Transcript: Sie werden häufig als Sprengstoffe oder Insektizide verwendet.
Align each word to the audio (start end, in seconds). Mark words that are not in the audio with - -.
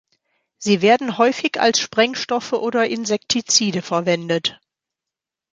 Sie 0.57 0.81
werden 0.81 1.19
häufig 1.19 1.59
als 1.61 1.79
Sprengstoffe 1.79 2.53
oder 2.53 2.87
Insektizide 2.87 3.83
verwendet. 3.83 4.59